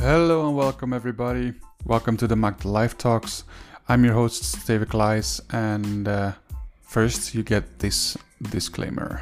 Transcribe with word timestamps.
Hello 0.00 0.46
and 0.46 0.56
welcome, 0.56 0.94
everybody. 0.94 1.52
Welcome 1.84 2.16
to 2.16 2.26
the 2.26 2.34
Makt 2.34 2.64
Life 2.64 2.96
Talks. 2.96 3.44
I'm 3.86 4.02
your 4.02 4.14
host, 4.14 4.66
David 4.66 4.88
Claeys, 4.88 5.42
and 5.52 6.08
uh, 6.08 6.32
first 6.80 7.34
you 7.34 7.42
get 7.42 7.80
this 7.80 8.16
disclaimer. 8.50 9.20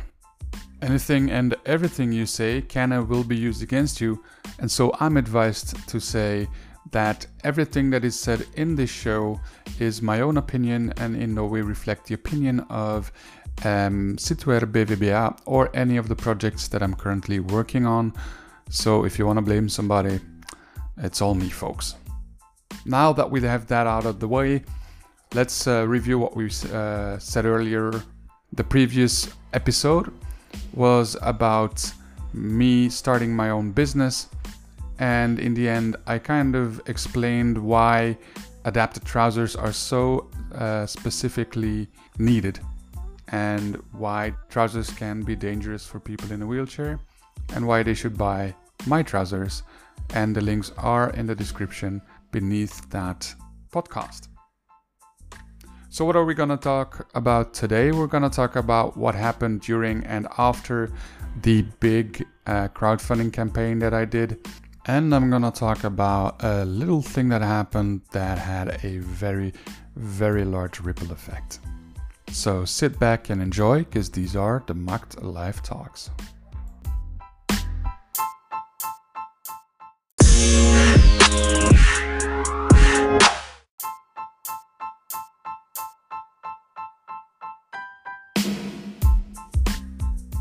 Anything 0.81 1.33
and 1.33 1.57
everything 1.67 2.13
you 2.13 2.27
say 2.27 2.63
can 2.63 2.93
and 2.93 3.09
will 3.09 3.25
be 3.25 3.37
used 3.37 3.61
against 3.61 4.01
you, 4.01 4.23
and 4.61 4.71
so 4.71 4.95
I'm 5.01 5.17
advised 5.17 5.89
to 5.89 5.99
say 5.99 6.47
that 6.93 7.27
everything 7.43 7.91
that 7.91 8.05
is 8.05 8.17
said 8.17 8.47
in 8.55 8.77
this 8.77 8.89
show 8.89 9.41
is 9.81 10.01
my 10.01 10.21
own 10.21 10.37
opinion 10.37 10.95
and 10.99 11.21
in 11.21 11.35
no 11.35 11.47
way 11.47 11.61
reflect 11.61 12.07
the 12.07 12.15
opinion 12.15 12.61
of 12.71 13.11
um, 13.65 14.15
Sitwear 14.17 14.61
BVBA 14.61 15.41
or 15.45 15.75
any 15.75 15.97
of 15.97 16.07
the 16.07 16.15
projects 16.15 16.69
that 16.69 16.85
I'm 16.85 16.95
currently 16.95 17.41
working 17.41 17.85
on. 17.85 18.13
So 18.71 19.05
if 19.05 19.19
you 19.19 19.27
want 19.27 19.39
to 19.39 19.43
blame 19.43 19.69
somebody, 19.69 20.21
it's 21.01 21.21
all 21.23 21.35
me, 21.35 21.49
folks. 21.49 21.95
Now 22.85 23.13
that 23.13 23.31
we 23.31 23.41
have 23.43 23.67
that 23.69 23.87
out 23.87 24.07
of 24.07 24.21
the 24.21 24.29
way, 24.29 24.65
let's 25.35 25.67
uh, 25.67 25.87
review 25.87 26.19
what 26.19 26.37
we 26.37 26.51
uh, 26.73 27.19
said 27.19 27.45
earlier. 27.45 27.93
The 28.53 28.65
previous 28.65 29.29
episode 29.53 30.13
was 30.75 31.17
about 31.23 31.93
me 32.33 32.89
starting 32.89 33.35
my 33.35 33.51
own 33.51 33.73
business, 33.73 34.29
and 34.99 35.39
in 35.39 35.55
the 35.55 35.69
end, 35.69 35.97
I 36.07 36.19
kind 36.19 36.57
of 36.57 36.81
explained 36.89 37.59
why 37.59 38.17
adapted 38.65 39.05
trousers 39.05 39.57
are 39.57 39.73
so 39.73 40.29
uh, 40.55 40.87
specifically 40.87 41.89
needed 42.19 42.61
and 43.29 43.77
why 43.93 44.33
trousers 44.49 44.91
can 44.91 45.23
be 45.23 45.37
dangerous 45.37 45.87
for 45.87 46.01
people 46.01 46.33
in 46.33 46.43
a 46.43 46.47
wheelchair 46.47 46.99
and 47.55 47.67
why 47.67 47.83
they 47.83 47.95
should 47.95 48.17
buy 48.17 48.55
my 48.87 49.03
trousers. 49.03 49.63
And 50.15 50.35
the 50.35 50.41
links 50.41 50.73
are 50.79 51.11
in 51.11 51.27
the 51.27 51.35
description 51.35 52.03
beneath 52.31 52.89
that 52.91 53.35
podcast. 53.73 54.29
So, 55.91 56.05
what 56.05 56.17
are 56.17 56.25
we 56.25 56.35
going 56.35 56.51
to 56.51 56.57
talk 56.57 57.09
about 57.15 57.55
today? 57.55 57.93
We're 57.93 58.07
going 58.07 58.23
to 58.23 58.31
talk 58.31 58.57
about 58.57 58.97
what 58.97 59.15
happened 59.15 59.63
during 59.63 60.05
and 60.05 60.29
after 60.37 60.93
the 61.43 61.63
big 61.81 62.27
uh, 62.47 62.69
crowdfunding 62.69 63.33
campaign 63.33 63.79
that 63.79 63.95
I 63.95 64.05
did. 64.05 64.47
And 64.87 65.15
I'm 65.15 65.29
going 65.29 65.43
to 65.43 65.51
talk 65.51 65.85
about 65.85 66.43
a 66.43 66.65
little 66.65 67.03
thing 67.03 67.29
that 67.31 67.43
happened 67.43 68.03
that 68.13 68.39
had 68.39 68.85
a 68.85 68.99
very, 68.99 69.53
very 69.97 70.45
large 70.45 70.81
ripple 70.81 71.11
effect. 71.13 71.59
So 72.31 72.65
sit 72.65 72.99
back 72.99 73.31
and 73.31 73.41
enjoy, 73.41 73.85
because 73.85 74.11
these 74.11 74.37
are 74.37 74.63
the 74.67 74.75
Makt 74.75 75.23
Life 75.23 75.63
Talks. 75.63 76.11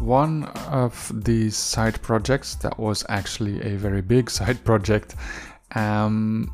One 0.08 0.46
of 0.72 1.12
these 1.26 1.58
side 1.58 2.02
projects 2.02 2.56
that 2.64 2.80
was 2.80 3.04
actually 3.10 3.62
a 3.62 3.76
very 3.76 4.02
big 4.02 4.30
side 4.38 4.64
project 4.64 5.16
um, 5.76 6.50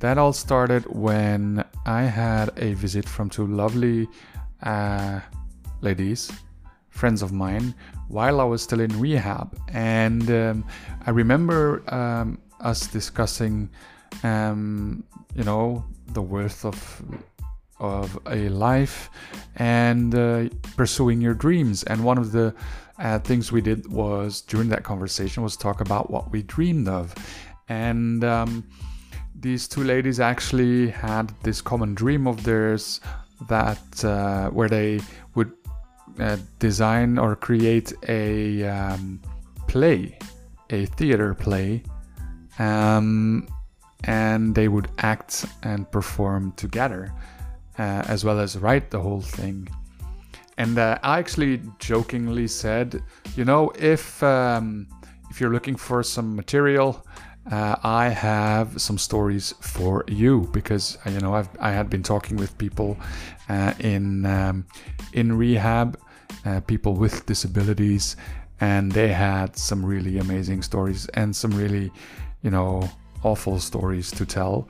that 0.00 0.18
all 0.18 0.34
started 0.34 0.84
when 0.84 1.64
I 1.86 2.02
had 2.02 2.50
a 2.58 2.74
visit 2.74 3.08
from 3.08 3.30
two 3.30 3.46
lovely 3.46 4.06
uh, 4.62 5.20
ladies, 5.80 6.30
friends 6.90 7.22
of 7.22 7.32
mine, 7.32 7.74
while 8.08 8.42
I 8.42 8.44
was 8.44 8.60
still 8.60 8.80
in 8.80 9.00
rehab. 9.00 9.58
And 9.68 10.30
um, 10.30 10.64
I 11.06 11.12
remember 11.12 11.82
um, 11.88 12.38
us 12.60 12.88
discussing, 12.88 13.70
um, 14.22 15.02
you 15.34 15.44
know, 15.44 15.82
the 16.08 16.20
worth 16.20 16.66
of 16.66 16.76
of 17.78 18.18
a 18.26 18.48
life 18.48 19.10
and 19.56 20.14
uh, 20.14 20.48
pursuing 20.76 21.20
your 21.20 21.34
dreams. 21.34 21.82
And 21.84 22.04
one 22.04 22.18
of 22.18 22.32
the 22.32 22.54
uh, 22.98 23.18
things 23.20 23.52
we 23.52 23.60
did 23.60 23.90
was 23.90 24.40
during 24.40 24.68
that 24.70 24.82
conversation 24.82 25.42
was 25.42 25.56
talk 25.56 25.80
about 25.80 26.10
what 26.10 26.30
we 26.30 26.42
dreamed 26.42 26.88
of. 26.88 27.14
And 27.68 28.24
um, 28.24 28.64
these 29.38 29.68
two 29.68 29.84
ladies 29.84 30.20
actually 30.20 30.88
had 30.88 31.32
this 31.42 31.60
common 31.60 31.94
dream 31.94 32.26
of 32.26 32.42
theirs 32.44 33.00
that 33.48 34.04
uh, 34.04 34.48
where 34.50 34.68
they 34.68 35.00
would 35.34 35.52
uh, 36.18 36.38
design 36.58 37.18
or 37.18 37.36
create 37.36 37.92
a 38.08 38.64
um, 38.64 39.20
play, 39.66 40.18
a 40.70 40.86
theater 40.86 41.34
play, 41.34 41.82
um, 42.58 43.46
and 44.04 44.54
they 44.54 44.68
would 44.68 44.88
act 44.98 45.44
and 45.62 45.90
perform 45.90 46.52
together, 46.52 47.12
uh, 47.78 48.04
as 48.08 48.24
well 48.24 48.40
as 48.40 48.58
write 48.58 48.90
the 48.90 49.00
whole 49.00 49.20
thing. 49.20 49.68
And 50.58 50.78
uh, 50.78 50.98
I 51.02 51.18
actually 51.18 51.60
jokingly 51.78 52.48
said, 52.48 53.02
you 53.36 53.44
know, 53.44 53.72
if 53.78 54.22
um, 54.22 54.88
if 55.30 55.40
you're 55.40 55.52
looking 55.52 55.76
for 55.76 56.02
some 56.02 56.34
material 56.34 57.04
uh, 57.50 57.76
I 57.84 58.08
have 58.08 58.80
some 58.80 58.98
stories 58.98 59.54
for 59.60 60.04
you 60.08 60.48
because 60.52 60.98
uh, 61.06 61.10
you 61.10 61.20
know 61.20 61.34
I've 61.34 61.48
I 61.60 61.70
had 61.70 61.88
been 61.88 62.02
talking 62.02 62.36
with 62.36 62.56
people 62.58 62.96
uh, 63.48 63.72
in 63.78 64.26
um, 64.26 64.66
in 65.12 65.36
rehab, 65.36 65.98
uh, 66.44 66.60
people 66.60 66.94
with 66.94 67.24
disabilities, 67.26 68.16
and 68.60 68.90
they 68.90 69.12
had 69.12 69.56
some 69.56 69.86
really 69.86 70.18
amazing 70.18 70.62
stories 70.62 71.06
and 71.14 71.34
some 71.34 71.52
really 71.52 71.92
you 72.42 72.50
know 72.50 72.90
awful 73.22 73.60
stories 73.60 74.10
to 74.12 74.26
tell. 74.26 74.68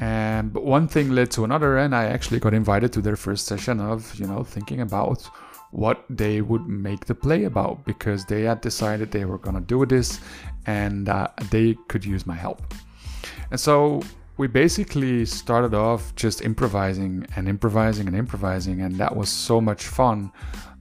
And 0.00 0.50
but 0.50 0.64
one 0.64 0.88
thing 0.88 1.10
led 1.10 1.30
to 1.32 1.44
another, 1.44 1.76
and 1.76 1.94
I 1.94 2.06
actually 2.06 2.40
got 2.40 2.54
invited 2.54 2.90
to 2.94 3.02
their 3.02 3.16
first 3.16 3.46
session 3.46 3.80
of 3.80 4.18
you 4.18 4.26
know 4.26 4.42
thinking 4.42 4.80
about 4.80 5.28
what 5.72 6.04
they 6.10 6.40
would 6.40 6.66
make 6.66 7.04
the 7.04 7.14
play 7.14 7.44
about 7.44 7.84
because 7.84 8.24
they 8.24 8.42
had 8.42 8.60
decided 8.60 9.12
they 9.12 9.24
were 9.24 9.38
to 9.38 9.60
do 9.60 9.86
this 9.86 10.20
and 10.66 11.08
uh, 11.08 11.28
they 11.50 11.76
could 11.88 12.04
use 12.04 12.26
my 12.26 12.34
help. 12.34 12.74
And 13.52 13.60
so 13.60 14.02
we 14.36 14.48
basically 14.48 15.26
started 15.26 15.74
off 15.74 16.14
just 16.16 16.42
improvising 16.42 17.26
and 17.36 17.46
improvising 17.46 18.06
and 18.08 18.16
improvising, 18.16 18.80
and 18.80 18.96
that 18.96 19.14
was 19.14 19.28
so 19.28 19.60
much 19.60 19.86
fun 19.86 20.32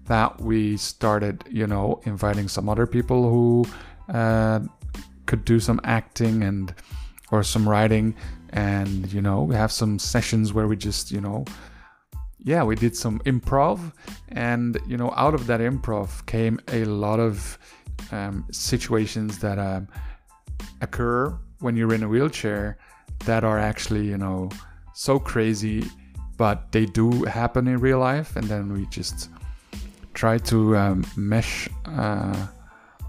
that 0.06 0.40
we 0.42 0.78
started, 0.78 1.44
you 1.52 1.68
know, 1.68 2.00
inviting 2.06 2.48
some 2.48 2.70
other 2.70 2.88
people 2.88 3.30
who 3.30 3.66
uh, 4.14 4.62
could 5.26 5.44
do 5.46 5.60
some 5.60 5.80
acting 5.84 6.42
and 6.42 6.74
or 7.32 7.44
some 7.44 7.68
writing, 7.70 8.16
and 8.50 9.12
you 9.12 9.22
know, 9.22 9.44
we 9.44 9.56
have 9.56 9.72
some 9.72 10.00
sessions 10.00 10.54
where 10.54 10.68
we 10.68 10.76
just, 10.76 11.12
you 11.12 11.22
know, 11.22 11.46
yeah, 12.44 12.64
we 12.64 12.76
did 12.76 12.96
some 12.96 13.20
improv, 13.20 13.92
and 14.30 14.80
you 14.88 14.98
know, 14.98 15.14
out 15.16 15.34
of 15.34 15.48
that 15.48 15.60
improv 15.60 16.26
came 16.26 16.60
a 16.70 16.86
lot 16.86 17.20
of 17.20 17.58
um, 18.12 18.46
situations 18.52 19.40
that 19.40 19.60
um, 19.60 19.88
occur 20.82 21.38
when 21.60 21.76
you're 21.76 21.94
in 21.94 22.04
a 22.04 22.08
wheelchair 22.08 22.78
that 23.26 23.44
are 23.44 23.60
actually, 23.60 24.06
you 24.06 24.18
know, 24.18 24.50
so 24.94 25.20
crazy, 25.20 25.84
but 26.38 26.72
they 26.72 26.86
do 26.86 27.24
happen 27.26 27.68
in 27.68 27.78
real 27.80 28.00
life, 28.00 28.36
and 28.36 28.46
then 28.48 28.72
we 28.72 28.86
just 28.88 29.30
try 30.14 30.38
to 30.38 30.78
um, 30.78 31.06
mesh 31.18 31.70
uh, 31.86 32.48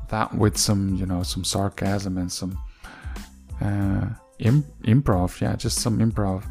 that 0.08 0.34
with 0.34 0.56
some, 0.56 0.96
you 0.96 1.06
know, 1.06 1.22
some 1.22 1.44
sarcasm 1.44 2.18
and 2.18 2.30
some 2.30 2.58
uh, 3.60 4.06
Im- 4.40 4.64
improv. 4.84 5.40
Yeah, 5.40 5.56
just 5.56 5.78
some 5.78 5.98
improv, 5.98 6.44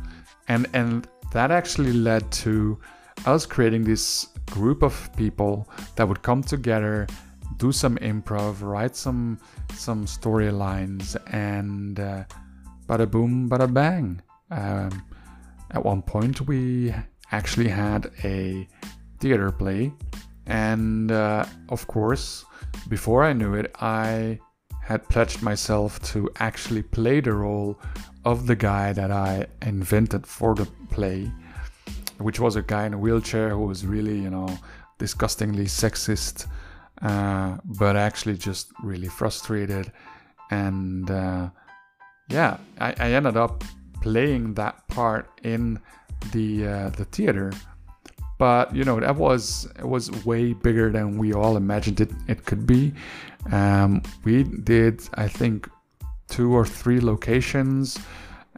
and 0.47 0.67
and 0.73 1.07
that 1.31 1.51
actually 1.51 1.94
led 1.94 2.31
to 2.31 2.79
us 3.25 3.45
creating 3.45 3.83
this 3.83 4.27
group 4.50 4.81
of 4.81 5.09
people 5.16 5.67
that 5.95 6.07
would 6.07 6.22
come 6.22 6.41
together 6.41 7.08
do 7.58 7.72
some 7.72 7.97
improv 7.97 8.61
write 8.61 8.96
some 8.96 9.37
some 9.73 10.05
storylines 10.05 11.16
and 11.34 11.99
uh, 11.99 12.23
bada 12.87 13.09
boom 13.09 13.49
bada 13.49 13.72
bang 13.72 14.22
um, 14.52 15.03
at 15.72 15.84
one 15.84 16.02
point 16.02 16.41
we 16.47 16.93
actually 17.31 17.67
had 17.67 18.11
a 18.23 18.67
theater 19.19 19.52
play 19.52 19.91
and 20.47 21.11
uh, 21.11 21.46
of 21.69 21.85
course 21.87 22.46
before 22.87 23.23
i 23.23 23.34
knew 23.34 23.53
it 23.53 23.72
i 23.81 24.40
had 24.90 25.08
pledged 25.08 25.44
myself 25.44 26.02
to 26.02 26.28
actually 26.40 26.82
play 26.82 27.20
the 27.20 27.32
role 27.32 27.80
of 28.26 28.47
the 28.47 28.56
guy 28.56 28.91
that 28.91 29.12
I 29.12 29.46
invented 29.62 30.26
for 30.26 30.56
the 30.56 30.66
play, 30.90 31.32
which 32.18 32.40
was 32.40 32.56
a 32.56 32.64
guy 32.64 32.88
in 32.88 32.96
a 32.96 32.97
wheelchair 32.97 33.50
who 33.52 33.68
was 33.68 33.86
really, 33.86 34.18
you 34.18 34.32
know, 34.32 34.50
disgustingly 34.97 35.66
sexist, 35.66 36.47
uh, 37.03 37.58
but 37.66 37.96
actually 37.96 38.36
just 38.36 38.72
really 38.84 39.08
frustrated. 39.08 39.91
And 40.50 41.12
uh, 41.12 41.50
yeah, 42.30 42.58
I, 42.80 42.96
I, 42.97 43.12
ended 43.12 43.38
up 43.38 43.64
playing 44.02 44.56
that 44.56 44.88
part 44.88 45.30
in 45.44 45.80
the 46.32 46.68
uh, 46.68 46.90
the 46.90 47.06
theater. 47.06 47.53
But 48.40 48.76
you 48.76 48.86
know 48.86 49.00
that 49.00 49.16
was 49.16 49.68
it 49.78 49.88
was 49.88 50.09
way 50.26 50.53
bigger 50.53 50.90
than 50.91 51.20
we 51.20 51.34
all 51.34 51.58
imagined 51.58 52.02
it, 52.02 52.12
it 52.28 52.46
could 52.46 52.66
be. 52.66 52.94
Um, 53.52 54.02
we 54.24 54.44
did, 54.44 55.02
I 55.16 55.28
think, 55.28 55.70
two 56.28 56.53
or 56.53 56.66
three 56.66 57.00
locations. 57.00 57.97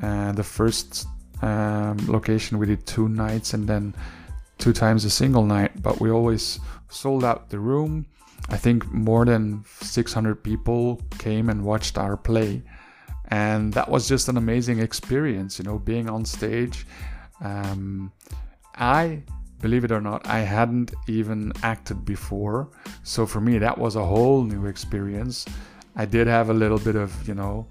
Uh, 0.01 0.31
the 0.31 0.43
first 0.43 1.07
um, 1.41 1.97
location 2.07 2.57
we 2.57 2.65
did 2.65 2.85
two 2.85 3.07
nights 3.07 3.53
and 3.53 3.67
then 3.67 3.93
two 4.57 4.73
times 4.73 5.05
a 5.05 5.09
single 5.09 5.45
night, 5.45 5.81
but 5.81 5.99
we 5.99 6.11
always 6.11 6.59
sold 6.89 7.23
out 7.23 7.49
the 7.49 7.59
room. 7.59 8.05
I 8.49 8.57
think 8.57 8.91
more 8.91 9.25
than 9.25 9.63
600 9.81 10.43
people 10.43 11.01
came 11.19 11.49
and 11.49 11.63
watched 11.63 11.97
our 11.97 12.17
play. 12.17 12.61
And 13.29 13.73
that 13.73 13.89
was 13.89 14.07
just 14.07 14.27
an 14.27 14.37
amazing 14.37 14.79
experience, 14.79 15.57
you 15.57 15.63
know, 15.63 15.79
being 15.79 16.09
on 16.09 16.25
stage. 16.25 16.85
Um, 17.39 18.11
I, 18.75 19.23
believe 19.61 19.83
it 19.83 19.91
or 19.91 20.01
not, 20.01 20.25
I 20.27 20.39
hadn't 20.39 20.93
even 21.07 21.53
acted 21.63 22.03
before. 22.05 22.69
So 23.03 23.25
for 23.25 23.41
me, 23.41 23.57
that 23.59 23.77
was 23.77 23.95
a 23.95 24.05
whole 24.05 24.43
new 24.43 24.65
experience. 24.65 25.45
I 25.95 26.05
did 26.05 26.27
have 26.27 26.49
a 26.49 26.53
little 26.53 26.79
bit 26.79 26.95
of, 26.95 27.27
you 27.27 27.35
know, 27.35 27.67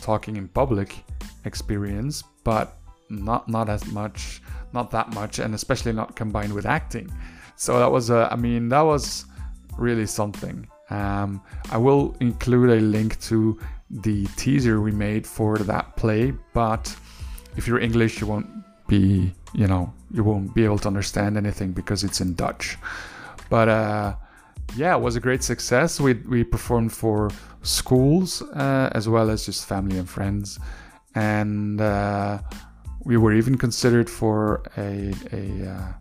talking 0.00 0.36
in 0.36 0.48
public 0.48 1.04
experience, 1.44 2.22
but 2.44 2.78
not 3.10 3.48
not 3.48 3.68
as 3.68 3.86
much, 3.92 4.42
not 4.72 4.90
that 4.90 5.14
much, 5.14 5.38
and 5.38 5.54
especially 5.54 5.92
not 5.92 6.16
combined 6.16 6.52
with 6.52 6.66
acting. 6.66 7.12
So 7.56 7.78
that 7.78 7.90
was, 7.90 8.10
a, 8.10 8.28
I 8.32 8.36
mean, 8.36 8.68
that 8.70 8.80
was 8.82 9.26
really 9.78 10.06
something. 10.06 10.66
Um, 10.90 11.42
I 11.70 11.78
will 11.78 12.16
include 12.20 12.70
a 12.70 12.80
link 12.80 13.20
to 13.22 13.58
the 13.90 14.26
teaser 14.36 14.80
we 14.80 14.92
made 14.92 15.26
for 15.26 15.58
that 15.58 15.96
play, 15.96 16.32
but 16.52 16.94
if 17.56 17.66
you're 17.68 17.78
English, 17.78 18.20
you 18.20 18.26
won't 18.26 18.48
be, 18.88 19.32
you 19.54 19.66
know, 19.66 19.92
you 20.14 20.22
won't 20.22 20.54
be 20.54 20.64
able 20.64 20.78
to 20.78 20.88
understand 20.88 21.36
anything 21.36 21.72
because 21.72 22.04
it's 22.04 22.20
in 22.20 22.34
Dutch. 22.34 22.78
But 23.50 23.68
uh, 23.68 24.14
yeah, 24.76 24.94
it 24.96 25.00
was 25.00 25.16
a 25.16 25.20
great 25.20 25.42
success. 25.42 26.00
We 26.00 26.14
we 26.14 26.44
performed 26.44 26.92
for 26.92 27.30
schools 27.62 28.42
uh, 28.42 28.90
as 28.92 29.08
well 29.08 29.28
as 29.30 29.44
just 29.46 29.66
family 29.66 29.98
and 29.98 30.08
friends, 30.08 30.58
and 31.14 31.80
uh, 31.80 32.38
we 33.04 33.16
were 33.16 33.34
even 33.34 33.58
considered 33.58 34.08
for 34.08 34.62
a 34.76 35.12
a 35.32 35.44
uh, 35.74 35.92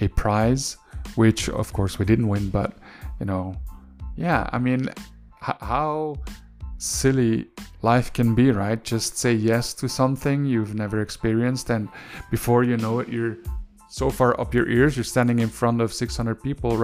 a 0.00 0.08
prize, 0.08 0.76
which 1.14 1.48
of 1.48 1.72
course 1.72 1.98
we 1.98 2.04
didn't 2.04 2.28
win, 2.28 2.50
but 2.50 2.72
you 3.20 3.26
know, 3.26 3.54
yeah, 4.16 4.50
I 4.52 4.58
mean, 4.58 4.88
h- 5.48 5.60
how 5.60 6.16
silly 6.78 7.46
life 7.82 8.12
can 8.12 8.34
be, 8.34 8.50
right? 8.50 8.82
Just 8.82 9.16
say 9.16 9.32
yes 9.32 9.74
to 9.74 9.88
something 9.88 10.44
you've 10.44 10.74
never 10.74 11.00
experienced, 11.00 11.70
and 11.70 11.88
before 12.30 12.64
you 12.64 12.76
know 12.76 13.00
it, 13.00 13.08
you're 13.08 13.38
so 13.88 14.10
far 14.10 14.38
up 14.40 14.52
your 14.54 14.68
ears, 14.68 14.96
you're 14.96 15.04
standing 15.04 15.38
in 15.38 15.48
front 15.48 15.80
of 15.80 15.92
600 15.92 16.42
people? 16.42 16.82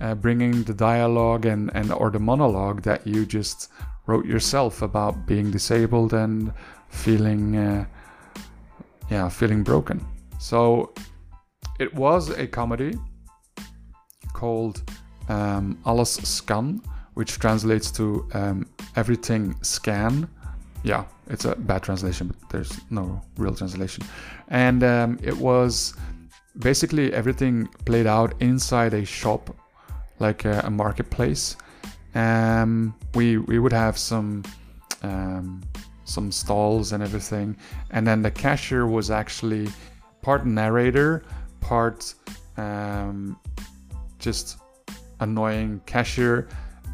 Uh, 0.00 0.14
bringing 0.14 0.62
the 0.62 0.72
dialogue 0.72 1.44
and, 1.44 1.72
and 1.74 1.92
or 1.92 2.08
the 2.08 2.20
monologue 2.20 2.82
that 2.82 3.04
you 3.04 3.26
just 3.26 3.68
wrote 4.06 4.24
yourself 4.24 4.80
about 4.80 5.26
being 5.26 5.50
disabled 5.50 6.14
and 6.14 6.52
feeling, 6.88 7.56
uh, 7.56 7.84
yeah, 9.10 9.28
feeling 9.28 9.64
broken. 9.64 10.04
So 10.38 10.94
it 11.80 11.92
was 11.92 12.30
a 12.30 12.46
comedy 12.46 12.96
called 14.32 14.82
um, 15.28 15.76
Alles 15.84 16.14
Scan, 16.14 16.80
which 17.18 17.40
translates 17.40 17.90
to 17.90 18.24
um, 18.32 18.64
everything 18.94 19.52
scan. 19.60 20.28
Yeah, 20.84 21.04
it's 21.26 21.46
a 21.46 21.56
bad 21.56 21.82
translation, 21.82 22.28
but 22.28 22.48
there's 22.48 22.80
no 22.90 23.20
real 23.36 23.52
translation. 23.52 24.04
And 24.46 24.84
um, 24.84 25.18
it 25.20 25.36
was 25.36 25.94
basically 26.60 27.12
everything 27.12 27.66
played 27.86 28.06
out 28.06 28.40
inside 28.40 28.94
a 28.94 29.04
shop, 29.04 29.50
like 30.20 30.44
a, 30.44 30.60
a 30.60 30.70
marketplace. 30.70 31.56
Um, 32.14 32.94
we 33.16 33.38
we 33.38 33.58
would 33.58 33.72
have 33.72 33.98
some 33.98 34.44
um, 35.02 35.60
some 36.04 36.30
stalls 36.30 36.92
and 36.92 37.02
everything, 37.02 37.56
and 37.90 38.06
then 38.06 38.22
the 38.22 38.30
cashier 38.30 38.86
was 38.86 39.10
actually 39.10 39.66
part 40.22 40.46
narrator, 40.46 41.24
part 41.60 42.14
um, 42.56 43.36
just 44.20 44.58
annoying 45.18 45.80
cashier, 45.84 46.46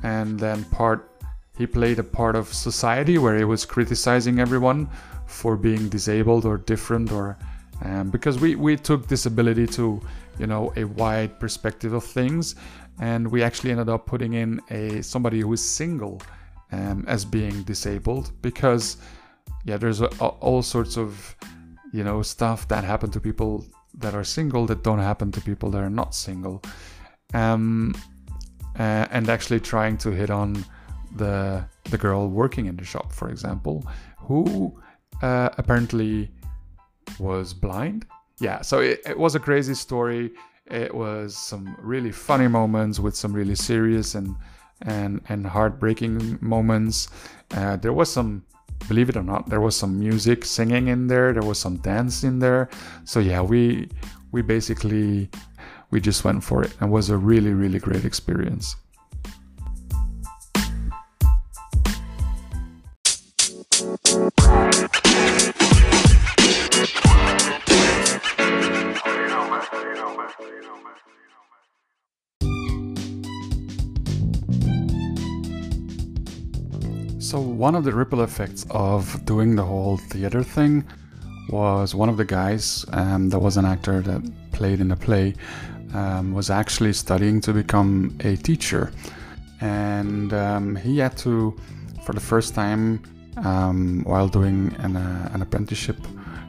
and 0.04 0.38
then 0.38 0.62
part 0.64 1.10
he 1.56 1.66
played 1.66 1.98
a 1.98 2.02
part 2.02 2.36
of 2.36 2.52
society 2.52 3.16
where 3.18 3.36
he 3.36 3.44
was 3.44 3.64
criticizing 3.64 4.38
everyone 4.38 4.88
for 5.26 5.56
being 5.56 5.88
disabled 5.88 6.44
or 6.44 6.58
different 6.58 7.10
or 7.10 7.36
um, 7.82 8.10
because 8.10 8.38
we 8.38 8.54
we 8.54 8.76
took 8.76 9.08
disability 9.08 9.66
to 9.66 10.00
you 10.38 10.46
know 10.46 10.72
a 10.76 10.84
wide 10.84 11.40
perspective 11.40 11.92
of 11.92 12.04
things. 12.04 12.54
And 13.00 13.26
we 13.26 13.42
actually 13.42 13.72
ended 13.72 13.88
up 13.88 14.06
putting 14.06 14.34
in 14.34 14.60
a 14.70 15.02
somebody 15.02 15.40
who 15.40 15.52
is 15.52 15.68
single 15.68 16.22
um, 16.70 17.04
as 17.08 17.24
being 17.24 17.64
disabled 17.64 18.30
because 18.40 18.98
yeah 19.64 19.76
there's 19.76 20.00
a, 20.00 20.08
a, 20.20 20.28
all 20.46 20.62
sorts 20.62 20.96
of 20.96 21.34
you 21.92 22.04
know 22.04 22.22
stuff 22.22 22.68
that 22.68 22.84
happen 22.84 23.10
to 23.10 23.20
people 23.20 23.66
that 23.94 24.14
are 24.14 24.24
single 24.24 24.66
that 24.66 24.84
don't 24.84 25.00
happen 25.00 25.32
to 25.32 25.40
people 25.40 25.70
that 25.70 25.82
are 25.82 25.90
not 25.90 26.14
single. 26.14 26.62
Um, 27.32 27.94
uh, 28.78 29.06
and 29.10 29.28
actually 29.28 29.60
trying 29.60 29.96
to 29.98 30.10
hit 30.10 30.30
on 30.30 30.64
the 31.16 31.64
the 31.90 31.98
girl 31.98 32.28
working 32.28 32.66
in 32.66 32.76
the 32.76 32.84
shop 32.84 33.12
for 33.12 33.28
example 33.28 33.86
who 34.18 34.74
uh, 35.22 35.50
apparently 35.58 36.30
was 37.18 37.54
blind. 37.54 38.06
Yeah, 38.40 38.62
so 38.62 38.80
it, 38.80 39.00
it 39.06 39.18
was 39.18 39.34
a 39.34 39.40
crazy 39.40 39.74
story. 39.74 40.32
It 40.66 40.94
was 40.94 41.36
some 41.36 41.76
really 41.80 42.10
funny 42.10 42.48
moments 42.48 42.98
with 42.98 43.14
some 43.14 43.32
really 43.32 43.54
serious 43.54 44.14
and 44.14 44.34
and 44.82 45.20
and 45.28 45.46
heartbreaking 45.46 46.38
moments. 46.40 47.08
Uh, 47.52 47.76
there 47.76 47.92
was 47.92 48.10
some, 48.10 48.44
believe 48.88 49.08
it 49.08 49.16
or 49.16 49.22
not, 49.22 49.48
there 49.48 49.60
was 49.60 49.76
some 49.76 49.98
music, 49.98 50.44
singing 50.44 50.88
in 50.88 51.06
there. 51.06 51.32
There 51.32 51.42
was 51.42 51.58
some 51.58 51.76
dance 51.76 52.24
in 52.24 52.38
there. 52.38 52.68
So 53.04 53.20
yeah, 53.20 53.42
we 53.42 53.88
we 54.32 54.42
basically 54.42 55.30
we 55.90 56.00
just 56.00 56.24
went 56.24 56.44
for 56.44 56.62
it 56.62 56.74
and 56.80 56.90
was 56.90 57.10
a 57.10 57.16
really 57.16 57.52
really 57.52 57.78
great 57.78 58.04
experience. 58.04 58.76
So, 77.34 77.40
one 77.40 77.74
of 77.74 77.82
the 77.82 77.92
ripple 77.92 78.22
effects 78.22 78.64
of 78.70 79.24
doing 79.24 79.56
the 79.56 79.64
whole 79.64 79.96
theater 79.96 80.44
thing 80.44 80.84
was 81.48 81.92
one 81.92 82.08
of 82.08 82.16
the 82.16 82.24
guys 82.24 82.84
um, 82.92 83.28
that 83.30 83.40
was 83.40 83.56
an 83.56 83.64
actor 83.64 84.00
that 84.02 84.22
played 84.52 84.80
in 84.80 84.86
the 84.86 84.96
play 84.96 85.34
um, 85.94 86.32
was 86.32 86.50
actually 86.50 86.92
studying 86.92 87.40
to 87.40 87.52
become 87.52 88.16
a 88.20 88.36
teacher. 88.36 88.92
And 89.60 90.32
um, 90.32 90.76
he 90.76 90.98
had 90.98 91.16
to, 91.18 91.56
for 92.04 92.12
the 92.12 92.20
first 92.20 92.54
time 92.54 93.02
um, 93.38 94.02
while 94.04 94.28
doing 94.28 94.74
an, 94.78 94.96
uh, 94.96 95.30
an, 95.32 95.42
apprenticeship 95.42 95.96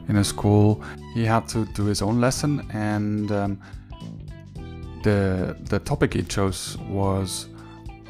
in 0.08 0.16
a 0.16 0.24
school, 0.24 0.82
he 1.14 1.24
had 1.24 1.48
to 1.48 1.64
do 1.74 1.84
his 1.86 2.02
own 2.02 2.20
lesson. 2.20 2.68
And 2.72 3.32
um, 3.32 3.60
the, 5.02 5.56
the 5.70 5.78
topic 5.78 6.14
he 6.14 6.22
chose 6.22 6.76
was 6.88 7.48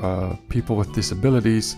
uh, 0.01 0.37
people 0.49 0.77
with 0.77 0.93
disabilities 0.93 1.77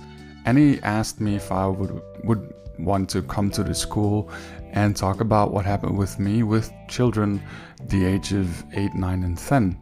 and 0.49 0.57
he 0.57 0.81
asked 0.83 1.21
me 1.21 1.37
if 1.37 1.53
I 1.53 1.67
would 1.67 2.01
would 2.25 2.55
want 2.79 3.09
to 3.11 3.23
come 3.23 3.51
to 3.51 3.63
the 3.63 3.75
school 3.75 4.31
and 4.73 4.97
talk 4.97 5.21
about 5.21 5.53
what 5.53 5.65
happened 5.65 5.97
with 5.97 6.19
me 6.19 6.43
with 6.43 6.73
children 6.89 7.43
the 7.87 8.05
age 8.05 8.33
of 8.33 8.65
8 8.73 8.95
9 8.95 9.23
and 9.23 9.39
10 9.39 9.79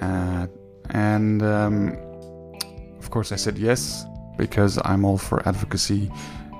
uh, 0.00 0.46
and 0.90 1.42
um, 1.42 1.96
of 2.98 3.10
course 3.10 3.32
i 3.32 3.36
said 3.36 3.58
yes 3.58 4.04
because 4.36 4.78
i'm 4.84 5.04
all 5.04 5.18
for 5.18 5.46
advocacy 5.48 6.10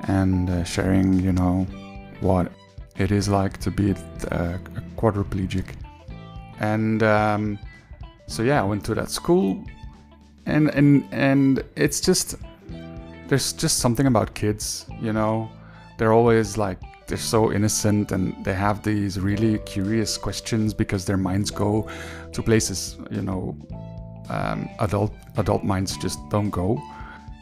and 0.09 0.51
uh, 0.51 0.65
sharing 0.65 1.15
you 1.21 1.33
know 1.33 1.67
what 2.21 2.53
it 2.99 3.11
is 3.11 3.29
like 3.29 3.59
to 3.59 3.71
be 3.71 3.91
a, 3.91 4.59
quadriplegic. 4.97 5.67
And 6.61 7.03
um, 7.03 7.59
so 8.27 8.43
yeah 8.43 8.61
i 8.61 8.65
went 8.65 8.85
to 8.87 8.95
that 8.95 9.11
school 9.11 9.63
and 10.47 10.71
and 10.71 11.07
and 11.13 11.63
it's 11.77 12.01
just 12.01 12.37
there's 13.29 13.53
just 13.53 13.79
something 13.79 14.07
about 14.07 14.35
kids, 14.35 14.87
you 15.01 15.13
know. 15.13 15.51
They're 15.99 16.13
always 16.13 16.57
like 16.57 16.79
they're 17.07 17.17
so 17.17 17.53
innocent 17.53 18.13
and 18.13 18.45
they 18.45 18.55
have 18.55 18.83
these 18.83 19.19
really 19.19 19.59
curious 19.61 20.19
questions 20.19 20.75
because 20.75 21.05
their 21.05 21.17
minds 21.17 21.51
go 21.51 21.89
to 22.33 22.43
places, 22.43 22.99
you 23.11 23.23
know, 23.23 23.57
um, 24.29 24.69
adult 24.81 25.13
adult 25.37 25.65
minds 25.65 25.97
just 25.97 26.19
don't 26.31 26.51
go. 26.51 26.81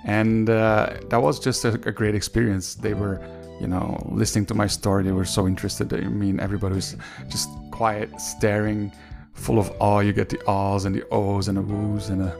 And 0.04 0.50
uh, 0.50 0.98
that 1.08 1.20
was 1.20 1.40
just 1.40 1.64
a, 1.64 1.68
a, 1.68 1.92
great 1.92 2.14
experience. 2.14 2.74
They 2.74 2.92
were, 2.92 3.26
you 3.58 3.66
know, 3.66 3.98
listening 4.10 4.44
to 4.46 4.54
my 4.54 4.66
story. 4.66 5.02
They 5.02 5.12
were 5.12 5.24
so 5.24 5.46
interested. 5.46 5.94
I 5.94 6.00
mean, 6.00 6.40
everybody 6.40 6.74
was 6.74 6.94
just 7.28 7.48
quiet, 7.70 8.20
staring, 8.20 8.92
full 9.32 9.58
of 9.58 9.72
awe. 9.80 10.00
You 10.00 10.12
get 10.12 10.28
the 10.28 10.46
ahs 10.46 10.84
and 10.84 10.94
the 10.94 11.04
ohs 11.10 11.48
and 11.48 11.56
the 11.56 11.62
woos 11.62 12.10
and 12.10 12.20
a, 12.20 12.36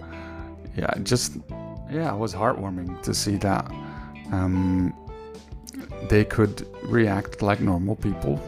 yeah, 0.77 0.93
just 1.03 1.39
yeah, 1.95 2.13
it 2.13 2.19
was 2.19 2.35
heartwarming 2.35 3.01
to 3.03 3.15
see 3.15 3.37
that 3.37 3.71
um, 4.33 4.93
they 6.09 6.25
could 6.25 6.67
react 6.83 7.41
like 7.41 7.61
normal 7.61 7.95
people. 7.95 8.41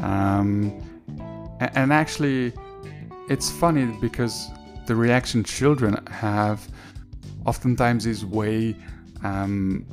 Um, 0.00 0.82
and 1.60 1.92
actually, 1.92 2.52
it's 3.28 3.48
funny 3.50 3.86
because 4.00 4.48
the 4.86 4.96
reaction 4.96 5.44
children 5.44 5.96
have 6.08 6.66
oftentimes 7.46 8.04
is 8.04 8.26
way 8.26 8.74
um, 9.22 9.86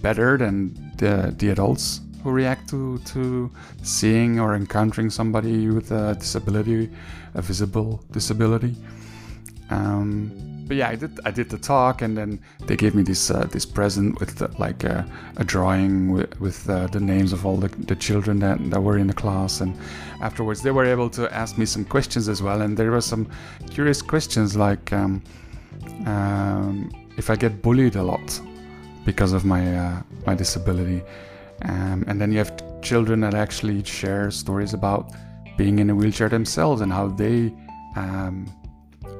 better 0.00 0.38
than 0.38 0.92
the, 0.98 1.34
the 1.38 1.48
adults 1.48 2.02
who 2.22 2.30
react 2.30 2.68
to, 2.70 2.98
to 2.98 3.50
seeing 3.82 4.38
or 4.38 4.54
encountering 4.54 5.10
somebody 5.10 5.68
with 5.68 5.90
a 5.90 6.14
disability, 6.14 6.88
a 7.34 7.42
visible 7.42 8.04
disability. 8.12 8.76
Um, 9.70 10.51
but 10.72 10.78
yeah, 10.78 10.88
I 10.88 10.96
did 10.96 11.20
I 11.26 11.30
did 11.30 11.50
the 11.50 11.58
talk, 11.58 12.00
and 12.00 12.16
then 12.16 12.40
they 12.66 12.76
gave 12.76 12.94
me 12.94 13.02
this 13.02 13.30
uh, 13.30 13.46
this 13.52 13.66
present 13.66 14.18
with 14.18 14.36
the, 14.36 14.48
like 14.58 14.84
a, 14.84 15.06
a, 15.36 15.44
drawing 15.44 16.12
with, 16.14 16.40
with 16.40 16.58
uh, 16.70 16.86
the 16.86 16.98
names 16.98 17.34
of 17.34 17.44
all 17.44 17.58
the, 17.58 17.68
the 17.68 17.94
children 17.94 18.38
that, 18.38 18.58
that 18.70 18.82
were 18.82 18.96
in 18.96 19.06
the 19.06 19.12
class, 19.12 19.60
and 19.60 19.76
afterwards 20.22 20.62
they 20.62 20.70
were 20.70 20.86
able 20.86 21.10
to 21.10 21.30
ask 21.30 21.58
me 21.58 21.66
some 21.66 21.84
questions 21.84 22.26
as 22.26 22.40
well, 22.40 22.62
and 22.62 22.74
there 22.74 22.90
were 22.90 23.02
some 23.02 23.28
curious 23.68 24.00
questions 24.00 24.56
like 24.56 24.90
um, 24.94 25.22
um, 26.06 26.90
if 27.18 27.28
I 27.28 27.36
get 27.36 27.60
bullied 27.60 27.96
a 27.96 28.02
lot 28.02 28.40
because 29.04 29.34
of 29.34 29.44
my 29.44 29.76
uh, 29.76 30.02
my 30.26 30.34
disability, 30.34 31.02
um, 31.66 32.02
and 32.06 32.18
then 32.18 32.32
you 32.32 32.38
have 32.38 32.80
children 32.80 33.20
that 33.20 33.34
actually 33.34 33.84
share 33.84 34.30
stories 34.30 34.72
about 34.72 35.12
being 35.58 35.80
in 35.80 35.90
a 35.90 35.94
wheelchair 35.94 36.30
themselves 36.30 36.80
and 36.80 36.90
how 36.90 37.08
they 37.08 37.52
um, 37.94 38.46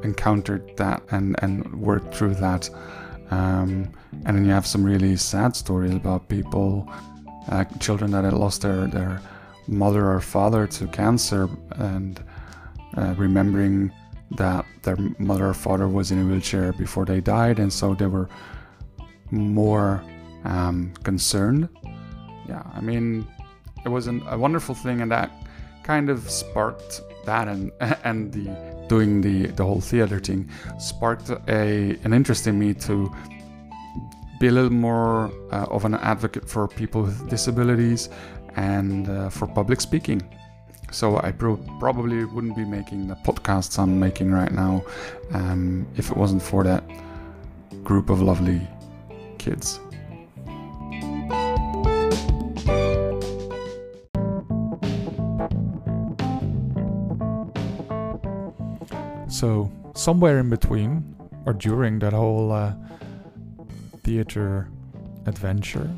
encountered 0.04 0.76
that 0.76 1.02
and, 1.11 1.37
and 1.42 1.75
worked 1.80 2.14
through 2.14 2.35
that. 2.37 2.68
Um, 3.30 3.92
and 4.26 4.37
then 4.37 4.44
you 4.44 4.50
have 4.50 4.66
some 4.66 4.85
really 4.85 5.16
sad 5.16 5.56
stories 5.56 5.94
about 5.94 6.28
people, 6.28 6.90
uh, 7.49 7.64
children 7.80 8.11
that 8.11 8.25
had 8.25 8.35
lost 8.35 8.62
their, 8.62 8.87
their 8.87 9.21
mother 9.66 10.11
or 10.11 10.21
father 10.21 10.66
to 10.66 10.87
cancer 10.88 11.49
and 11.76 12.23
uh, 12.97 13.14
remembering 13.16 13.90
that 14.32 14.64
their 14.82 14.97
mother 15.18 15.49
or 15.49 15.54
father 15.54 15.88
was 15.88 16.11
in 16.11 16.21
a 16.21 16.25
wheelchair 16.25 16.73
before 16.73 17.04
they 17.04 17.21
died, 17.21 17.59
and 17.59 17.73
so 17.73 17.94
they 17.94 18.06
were 18.06 18.28
more 19.30 20.02
um, 20.44 20.92
concerned. 21.02 21.68
Yeah, 22.49 22.62
I 22.75 22.80
mean, 22.80 23.26
it 23.85 23.88
was 23.88 24.06
an, 24.06 24.23
a 24.26 24.37
wonderful 24.37 24.75
thing, 24.75 25.00
and 25.00 25.11
that 25.11 25.30
kind 25.82 26.11
of 26.11 26.30
sparked 26.30 27.02
that 27.25 27.49
and 27.49 27.71
and 28.05 28.33
the 28.33 28.47
doing 28.88 29.21
the 29.21 29.47
the 29.59 29.64
whole 29.64 29.81
theater 29.81 30.19
thing 30.19 30.49
sparked 30.79 31.31
a 31.49 31.97
an 32.05 32.12
interest 32.12 32.47
in 32.47 32.59
me 32.59 32.75
to 32.75 33.11
be 34.41 34.49
a 34.49 34.50
little 34.50 34.73
more 34.73 35.31
uh, 35.52 35.67
of 35.71 35.85
an 35.85 35.95
advocate 35.95 36.49
for 36.49 36.67
people 36.67 37.02
with 37.02 37.29
disabilities 37.29 38.09
and 38.57 39.09
uh, 39.09 39.29
for 39.29 39.47
public 39.47 39.81
speaking. 39.81 40.21
So 40.91 41.19
I 41.19 41.33
pro- 41.33 41.62
probably 41.79 42.25
wouldn't 42.25 42.57
be 42.57 42.64
making 42.64 43.07
the 43.07 43.14
podcasts 43.14 43.79
I'm 43.79 43.99
making 43.99 44.31
right 44.33 44.52
now 44.52 44.85
um, 45.33 45.87
if 45.97 46.11
it 46.11 46.17
wasn't 46.17 46.43
for 46.43 46.64
that 46.64 46.83
group 47.85 48.11
of 48.11 48.21
lovely 48.21 48.61
kids. 49.38 49.81
So, 59.42 59.72
somewhere 59.96 60.38
in 60.38 60.50
between, 60.50 61.16
or 61.46 61.52
during 61.52 61.99
that 61.99 62.12
whole 62.12 62.52
uh, 62.52 62.75
theater 64.04 64.68
adventure, 65.26 65.90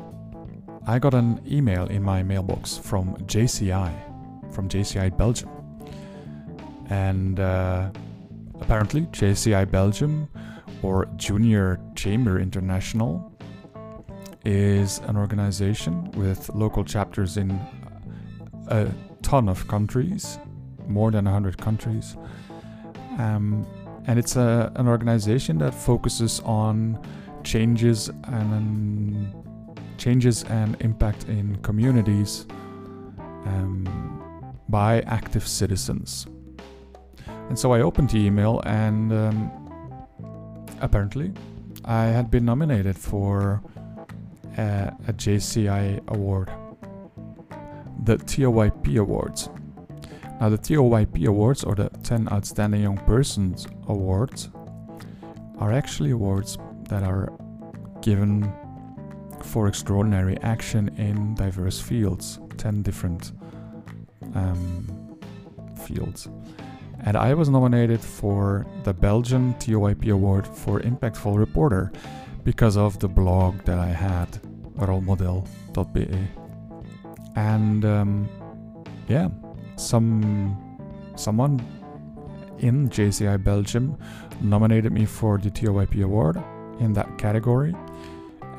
I 0.87 0.97
got 0.97 1.13
an 1.13 1.43
email 1.45 1.85
in 1.85 2.01
my 2.01 2.23
mailbox 2.23 2.75
from 2.75 3.15
JCI, 3.27 4.51
from 4.51 4.67
JCI 4.67 5.15
Belgium. 5.15 5.51
And 6.89 7.39
uh, 7.39 7.91
apparently, 8.61 9.01
JCI 9.01 9.69
Belgium, 9.69 10.27
or 10.81 11.07
Junior 11.15 11.79
Chamber 11.93 12.39
International, 12.39 13.31
is 14.43 15.01
an 15.05 15.17
organization 15.17 16.09
with 16.13 16.49
local 16.55 16.83
chapters 16.83 17.37
in 17.37 17.51
a 18.69 18.87
ton 19.21 19.47
of 19.47 19.67
countries, 19.67 20.39
more 20.87 21.11
than 21.11 21.25
100 21.25 21.59
countries 21.59 22.17
um, 23.17 23.65
and 24.07 24.19
it's 24.19 24.35
a, 24.35 24.71
an 24.75 24.87
organization 24.87 25.57
that 25.59 25.73
focuses 25.73 26.39
on 26.41 26.99
changes 27.43 28.09
and 28.09 28.53
um, 28.53 29.45
changes 29.97 30.43
and 30.43 30.75
impact 30.81 31.25
in 31.25 31.55
communities 31.57 32.45
um, 33.45 34.53
by 34.69 35.01
active 35.01 35.47
citizens. 35.47 36.27
And 37.49 37.57
so 37.57 37.73
I 37.73 37.81
opened 37.81 38.09
the 38.09 38.17
email, 38.17 38.61
and 38.65 39.13
um, 39.13 39.51
apparently, 40.81 41.31
I 41.85 42.05
had 42.05 42.31
been 42.31 42.43
nominated 42.45 42.97
for 42.97 43.61
a, 44.57 44.93
a 45.07 45.13
JCI 45.13 46.07
award, 46.07 46.49
the 48.03 48.17
TOYP 48.17 48.99
Awards. 48.99 49.49
Now, 50.39 50.49
the 50.49 50.57
TOYP 50.57 51.27
Awards, 51.27 51.63
or 51.63 51.75
the 51.75 51.89
10 52.03 52.27
Outstanding 52.31 52.81
Young 52.81 52.97
Persons 52.97 53.67
Awards, 53.87 54.49
are 55.59 55.71
actually 55.71 56.11
awards 56.11 56.57
that 56.89 57.03
are 57.03 57.31
given 58.01 58.51
for 59.41 59.67
extraordinary 59.67 60.37
action 60.41 60.89
in 60.97 61.35
diverse 61.35 61.79
fields, 61.79 62.39
10 62.57 62.81
different 62.81 63.31
um, 64.33 65.17
fields. 65.85 66.27
And 67.05 67.15
I 67.15 67.33
was 67.33 67.49
nominated 67.49 68.01
for 68.01 68.65
the 68.83 68.93
Belgian 68.93 69.53
TOYP 69.55 70.11
Award 70.11 70.47
for 70.47 70.79
Impactful 70.81 71.37
Reporter 71.37 71.91
because 72.43 72.77
of 72.77 72.99
the 72.99 73.07
blog 73.07 73.63
that 73.63 73.79
I 73.79 73.87
had, 73.87 74.31
rolmodel.be. 74.77 76.27
And 77.35 77.85
um, 77.85 78.29
yeah, 79.07 79.29
some 79.75 80.57
someone 81.15 81.59
in 82.59 82.89
JCI 82.89 83.43
Belgium 83.43 83.97
nominated 84.41 84.91
me 84.91 85.05
for 85.05 85.37
the 85.37 85.49
TOYP 85.49 86.03
award 86.03 86.41
in 86.79 86.93
that 86.93 87.17
category. 87.17 87.75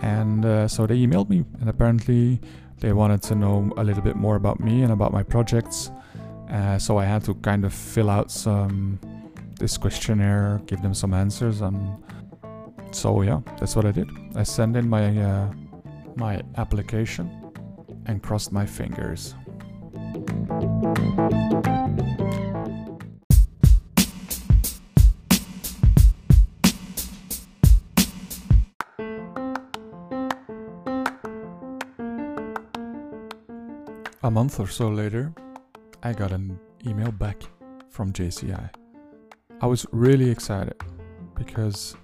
And 0.03 0.45
uh, 0.45 0.69
so 0.69 0.87
they 0.87 0.97
emailed 0.99 1.29
me, 1.31 1.45
and 1.61 1.69
apparently 1.69 2.41
they 2.81 2.93
wanted 2.93 3.23
to 3.23 3.35
know 3.35 3.73
a 3.77 3.85
little 3.85 4.03
bit 4.03 4.17
more 4.17 4.37
about 4.37 4.61
me 4.61 4.83
and 4.83 4.93
about 4.93 5.13
my 5.13 5.23
projects. 5.23 5.91
Uh, 6.51 6.79
so 6.79 6.99
I 6.99 7.05
had 7.05 7.25
to 7.25 7.35
kind 7.37 7.65
of 7.65 7.73
fill 7.73 8.11
out 8.11 8.31
some 8.31 9.01
this 9.59 9.79
questionnaire, 9.79 10.61
give 10.67 10.83
them 10.83 10.93
some 10.93 11.15
answers, 11.15 11.63
and 11.63 11.97
so 12.93 13.23
yeah, 13.23 13.41
that's 13.59 13.75
what 13.75 13.87
I 13.87 13.91
did. 13.91 14.09
I 14.35 14.43
sent 14.43 14.77
in 14.77 14.89
my 14.89 15.19
uh, 15.19 15.51
my 16.15 16.43
application 16.57 17.31
and 18.07 18.23
crossed 18.23 18.53
my 18.53 18.67
fingers. 18.67 19.35
A 20.57 20.59
month 34.31 34.59
or 34.59 34.67
so 34.67 34.89
later, 34.89 35.31
I 36.03 36.15
got 36.15 36.33
an 36.33 36.59
email 36.87 37.13
back 37.13 37.43
from 37.91 38.15
JCI. 38.15 38.71
I 39.61 39.67
was 39.67 39.85
really 39.93 40.31
excited 40.31 40.83
because 41.35 41.95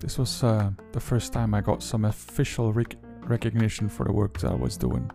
this 0.00 0.18
was 0.18 0.42
uh, 0.42 0.72
the 0.90 1.00
first 1.00 1.32
time 1.32 1.54
I 1.54 1.60
got 1.60 1.80
some 1.80 2.04
official 2.04 2.72
rec- 2.72 2.96
recognition 3.22 3.88
for 3.88 4.04
the 4.04 4.12
work 4.12 4.40
that 4.40 4.50
I 4.50 4.56
was 4.56 4.76
doing. 4.76 5.08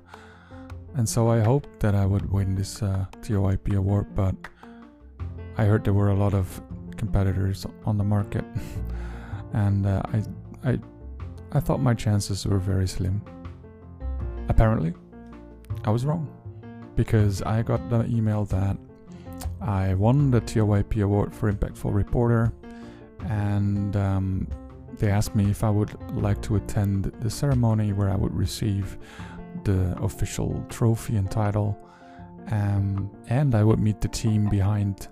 And 0.96 1.08
so 1.08 1.30
I 1.30 1.42
hoped 1.42 1.80
that 1.82 1.94
I 1.94 2.06
would 2.06 2.32
win 2.32 2.56
this 2.56 2.82
uh, 2.82 3.06
TOYP 3.22 3.76
award, 3.76 4.16
but 4.16 4.34
I 5.58 5.66
heard 5.66 5.84
there 5.84 5.94
were 5.94 6.10
a 6.10 6.16
lot 6.16 6.34
of 6.34 6.62
competitors 6.96 7.66
on 7.86 7.98
the 7.98 8.04
market, 8.04 8.46
and 9.54 9.86
uh, 9.86 10.02
I, 10.14 10.24
I, 10.70 10.80
I 11.52 11.60
thought 11.60 11.82
my 11.82 11.94
chances 11.94 12.46
were 12.48 12.60
very 12.60 12.88
slim. 12.88 13.22
Apparently, 14.48 14.94
I 15.84 15.90
was 15.90 16.06
wrong, 16.06 16.30
because 16.96 17.42
I 17.42 17.62
got 17.62 17.90
the 17.90 18.06
email 18.06 18.46
that 18.46 18.78
I 19.60 19.96
won 19.96 20.32
the 20.32 20.40
TOYP 20.40 21.04
award 21.04 21.36
for 21.36 21.52
Impactful 21.52 21.94
Reporter, 21.94 22.54
and 23.28 23.98
um, 23.98 24.48
they 24.98 25.10
asked 25.10 25.36
me 25.36 25.50
if 25.50 25.62
I 25.62 25.70
would 25.70 25.94
like 26.14 26.42
to 26.44 26.56
attend 26.56 27.12
the 27.20 27.30
ceremony 27.30 27.92
where 27.92 28.10
I 28.10 28.16
would 28.16 28.34
receive 28.34 28.98
the 29.66 29.98
official 30.02 30.64
trophy 30.70 31.18
and 31.18 31.30
title, 31.30 31.78
um, 32.52 33.12
and 33.28 33.54
I 33.54 33.64
would 33.64 33.80
meet 33.80 34.00
the 34.00 34.08
team 34.08 34.50
behind 34.50 35.10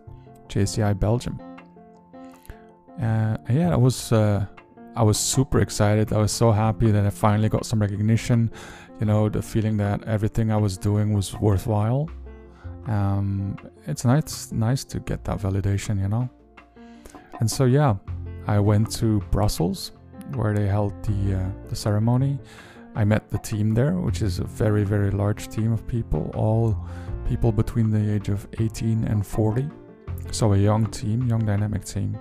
JCI 0.47 0.99
Belgium. 0.99 1.39
Uh, 3.01 3.37
yeah, 3.49 3.73
it 3.73 3.79
was 3.79 4.11
uh, 4.11 4.45
I 4.95 5.03
was 5.03 5.19
super 5.19 5.59
excited. 5.59 6.13
I 6.13 6.19
was 6.19 6.31
so 6.31 6.51
happy 6.51 6.91
that 6.91 7.05
I 7.05 7.09
finally 7.09 7.49
got 7.49 7.65
some 7.65 7.79
recognition. 7.81 8.51
You 8.99 9.07
know, 9.07 9.29
the 9.29 9.41
feeling 9.41 9.77
that 9.77 10.03
everything 10.03 10.51
I 10.51 10.57
was 10.57 10.77
doing 10.77 11.13
was 11.13 11.33
worthwhile. 11.33 12.09
Um, 12.85 13.57
it's 13.87 14.05
nice, 14.05 14.51
nice 14.51 14.83
to 14.85 14.99
get 14.99 15.23
that 15.25 15.39
validation. 15.39 15.99
You 15.99 16.07
know. 16.07 16.29
And 17.39 17.49
so 17.49 17.65
yeah, 17.65 17.95
I 18.47 18.59
went 18.59 18.91
to 18.99 19.19
Brussels 19.31 19.91
where 20.35 20.53
they 20.53 20.67
held 20.67 20.93
the 21.03 21.39
uh, 21.39 21.49
the 21.69 21.75
ceremony. 21.75 22.39
I 22.95 23.03
met 23.03 23.29
the 23.29 23.39
team 23.39 23.73
there, 23.73 23.93
which 23.93 24.21
is 24.21 24.39
a 24.39 24.43
very 24.43 24.83
very 24.83 25.11
large 25.11 25.47
team 25.47 25.71
of 25.71 25.85
people, 25.87 26.31
all 26.35 26.77
people 27.27 27.51
between 27.51 27.89
the 27.89 28.13
age 28.13 28.29
of 28.29 28.47
18 28.59 29.05
and 29.05 29.25
40. 29.25 29.69
So 30.31 30.53
a 30.53 30.57
young 30.57 30.85
team, 30.87 31.27
young 31.27 31.45
dynamic 31.45 31.85
team, 31.85 32.17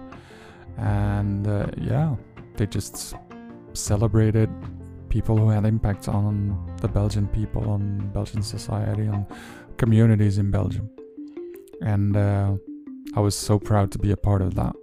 and 0.78 1.46
uh, 1.46 1.66
yeah, 1.78 2.14
they 2.56 2.66
just 2.66 3.14
celebrated 3.74 4.50
people 5.08 5.36
who 5.36 5.50
had 5.50 5.66
impact 5.66 6.08
on 6.08 6.58
the 6.80 6.88
Belgian 6.88 7.28
people, 7.28 7.70
on 7.70 8.10
Belgian 8.14 8.42
society, 8.42 9.08
on 9.08 9.26
communities 9.76 10.38
in 10.38 10.50
Belgium, 10.50 10.88
and 11.82 12.16
uh, 12.16 12.54
I 13.14 13.20
was 13.20 13.36
so 13.36 13.58
proud 13.58 13.92
to 13.92 13.98
be 13.98 14.10
a 14.10 14.16
part 14.16 14.40
of 14.40 14.54
that. 14.54 14.74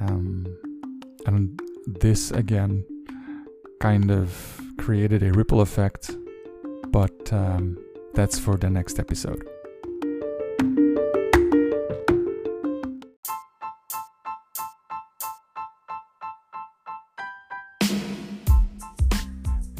Um, 0.00 0.46
and 1.26 1.60
this 1.86 2.30
again 2.30 2.84
kind 3.84 4.10
of 4.10 4.62
created 4.78 5.22
a 5.22 5.30
ripple 5.32 5.60
effect, 5.60 6.16
but 6.88 7.30
um, 7.34 7.76
that's 8.14 8.38
for 8.38 8.56
the 8.56 8.70
next 8.70 8.98
episode. 8.98 9.46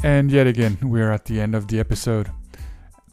And 0.03 0.31
yet 0.31 0.47
again, 0.47 0.77
we're 0.83 1.11
at 1.11 1.25
the 1.25 1.41
end 1.41 1.55
of 1.55 1.69
the 1.69 1.81
episode. 1.81 2.31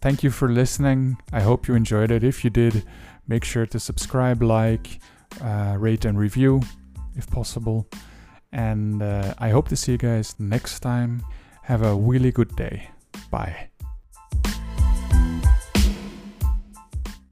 Thank 0.01 0.23
you 0.23 0.29
for 0.29 0.49
listening. 0.49 1.15
I 1.31 1.39
hope 1.39 1.69
you 1.69 1.73
enjoyed 1.75 2.11
it. 2.11 2.21
If 2.21 2.43
you 2.43 2.49
did, 2.49 2.83
make 3.29 3.45
sure 3.45 3.65
to 3.65 3.79
subscribe, 3.79 4.43
like, 4.43 4.99
uh, 5.41 5.77
rate, 5.79 6.03
and 6.03 6.19
review 6.19 6.59
if 7.15 7.27
possible. 7.27 7.87
And 8.51 9.01
uh, 9.01 9.33
I 9.39 9.49
hope 9.49 9.69
to 9.69 9.75
see 9.75 9.93
you 9.93 9.97
guys 9.97 10.35
next 10.39 10.79
time. 10.81 11.23
Have 11.63 11.83
a 11.83 11.95
really 11.95 12.31
good 12.31 12.55
day. 12.55 12.89
Bye. 13.29 13.70